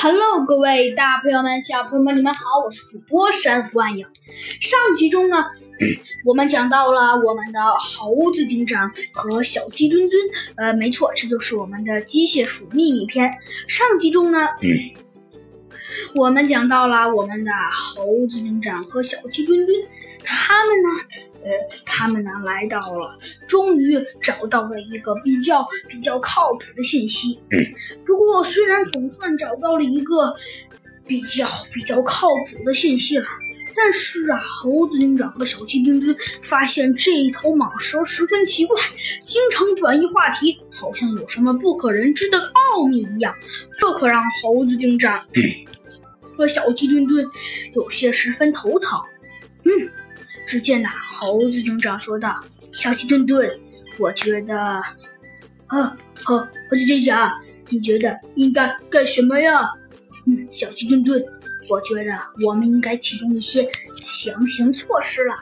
[0.00, 4.06] Hello，各位大朋友们、小朋友们，你们好，我是主播山万影。
[4.60, 5.38] 上集中呢，
[6.24, 10.22] 我们讲到了我们的猴子警长和小鸡墩墩，
[10.54, 13.28] 呃，没错，这就是我们的机械鼠秘密篇。
[13.66, 14.46] 上集中呢，
[16.14, 19.76] 我们讲到了我们的猴子警长和小鸡墩墩，
[20.24, 20.88] 他们呢，
[21.44, 21.50] 呃，
[21.84, 27.38] 他们呢来到了，终于找到了一个比较比较靠谱的信息。
[28.06, 30.34] 不过，虽然总算找到了一个
[31.06, 33.26] 比较比较靠谱的信息了，
[33.74, 38.76] 但是啊，猴子警长和小鸡墩墩发现这一头蟒蛇十分奇怪，
[39.22, 43.34] 经常转移话题，好像有什么不可人知的奥秘一样。
[43.78, 45.24] 这可让猴子警长
[46.38, 47.26] 和小鸡墩墩
[47.74, 48.96] 有些十分头疼。
[49.64, 49.90] 嗯，
[50.46, 52.40] 只见呐，猴子警长说道
[52.72, 53.50] ：“小鸡墩墩，
[53.98, 54.80] 我觉得，
[55.66, 55.82] 呵
[56.22, 56.38] 呵，
[56.70, 57.30] 猴子警长。”
[57.70, 59.68] 你觉得应该干什么呀？
[60.26, 61.22] 嗯，小鸡墩墩，
[61.68, 62.12] 我觉得
[62.46, 63.68] 我们应该启动一些
[64.00, 65.34] 强行措施了。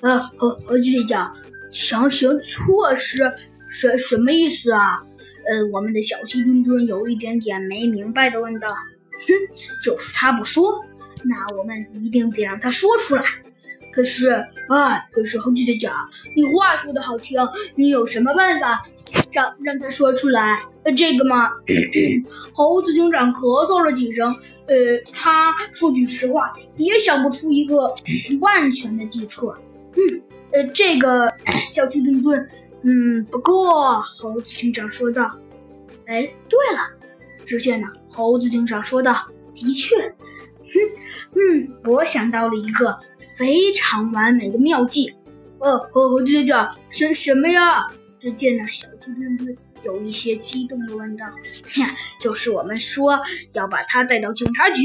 [0.00, 1.32] 呃，猴猴子警长，
[1.70, 3.30] 强行措施
[3.68, 5.00] 什什么意思啊？
[5.48, 8.68] 呃，我们的小鸡墩墩有一点点没明白的问道。
[9.26, 9.54] 哼，
[9.84, 10.80] 就是他不说，
[11.24, 13.24] 那我们一定得让他说出来。
[13.92, 14.30] 可是，
[14.68, 15.92] 哎，可是猴子警长，
[16.36, 17.40] 你话说的好听，
[17.74, 18.82] 你有什么办法？
[19.32, 21.50] 让让他说出来，呃，这个嘛，
[22.54, 24.32] 猴子警长咳嗽了几声，
[24.66, 24.76] 呃，
[25.12, 27.92] 他说句实话，也想不出一个
[28.40, 29.56] 万全的计策。
[29.96, 31.28] 嗯，呃，这个
[31.66, 32.48] 小鸡墩墩，
[32.82, 35.28] 嗯，不过猴子警长说道，
[36.06, 36.80] 哎，对了，
[37.44, 39.14] 只见呢，猴子警长说道，
[39.54, 39.96] 的确，
[40.64, 40.78] 哼
[41.34, 42.98] 嗯，我想到了一个
[43.38, 45.14] 非常完美的妙计。
[45.60, 47.86] 呃，猴子警长，什什么呀？
[48.18, 51.26] 只见那小鸡墩墩有一些激动地问道
[51.80, 53.18] ：“呀，就是我们说
[53.54, 54.82] 要把他带到警察局，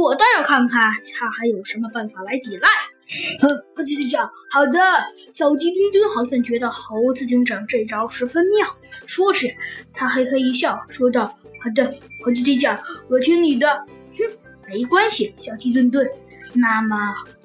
[0.00, 0.82] 我倒要看看
[1.14, 2.68] 他还有什么办法来抵赖。”
[3.76, 4.78] 猴子警长，好的。
[5.32, 8.66] 小鸡墩墩好像觉得猴子警长这招十分妙，
[9.06, 9.48] 说着，
[9.92, 11.26] 他嘿嘿一笑，说道
[11.60, 11.94] ：“好的，
[12.24, 13.68] 猴子警长，我听你的。”
[14.16, 14.24] 哼，
[14.66, 16.08] 没关系，小鸡墩墩。
[16.54, 16.96] 那么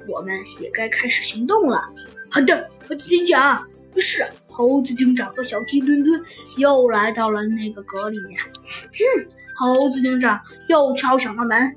[0.07, 1.81] 我们也该开始行动了。
[2.29, 3.67] 好的，猴子警长。
[3.93, 4.25] 不是。
[4.57, 6.19] 猴子警长和小鸡墩墩
[6.55, 8.39] 又来到了那个阁里面。
[8.65, 11.75] 哼，猴子警长又敲响了门，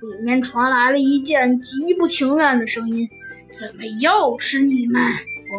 [0.00, 3.08] 里面传来了一件极不情愿的声音
[3.50, 5.02] ：“怎么又是你们？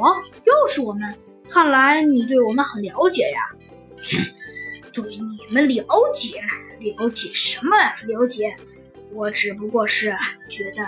[0.01, 0.15] 哦，
[0.45, 1.13] 又是我们！
[1.49, 3.39] 看来你对我们很了解呀。
[4.93, 5.83] ”“对你们了
[6.13, 6.41] 解？
[6.79, 7.97] 了解什么呀？
[8.07, 8.55] 了解？
[9.11, 10.15] 我只不过是
[10.49, 10.83] 觉得，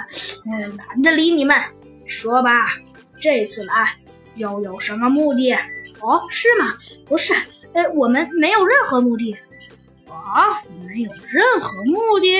[0.45, 1.57] 嗯，懒得理你们。
[2.05, 2.77] 说吧，
[3.19, 3.97] 这次来。”
[4.35, 5.53] 又有什么目的？
[5.99, 6.77] 哦，是吗？
[7.05, 7.33] 不是，
[7.73, 9.35] 呃，我们没有任何目的。
[10.07, 12.39] 啊，没有任何目的？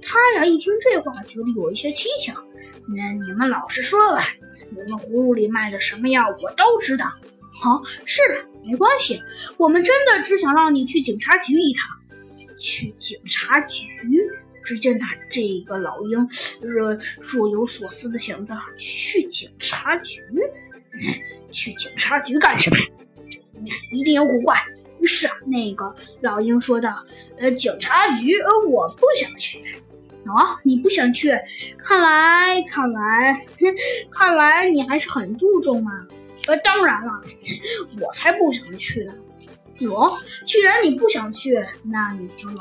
[0.00, 2.34] 他呀，一听这话，觉得有一些蹊跷。
[2.86, 4.26] 那你们老实说吧，
[4.70, 7.06] 你们葫芦里卖的什么药，我都知道。
[7.52, 8.48] 好，是吧？
[8.64, 9.22] 没关系，
[9.56, 11.88] 我们真的只想让你去警察局一趟。
[12.58, 13.88] 去警察局？
[14.64, 16.26] 只见他这个老鹰
[16.62, 20.22] 若若有所思的想着，去警察局。
[21.50, 22.76] 去警察局干什么？
[23.28, 24.56] 这里面一定有古怪。
[25.00, 27.04] 于是啊，那个老鹰说道
[27.36, 29.58] ：“呃，警察局，呃，我不想去。
[30.24, 31.30] 啊，你不想去？
[31.78, 33.36] 看来，看来，
[34.10, 36.06] 看来你还是很注重啊。
[36.46, 37.12] 呃，当然了，
[38.00, 39.12] 我才不想去呢。
[39.80, 40.16] 哟，
[40.46, 42.54] 既然你不想去，那你就老。”